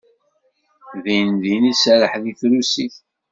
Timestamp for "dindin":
1.03-1.63